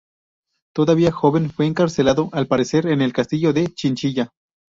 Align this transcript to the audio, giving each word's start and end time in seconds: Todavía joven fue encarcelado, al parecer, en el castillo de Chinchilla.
Todavía 0.73 1.11
joven 1.11 1.51
fue 1.51 1.67
encarcelado, 1.67 2.29
al 2.31 2.47
parecer, 2.47 2.87
en 2.87 3.01
el 3.03 3.13
castillo 3.13 3.53
de 3.53 3.67
Chinchilla. 3.67 4.31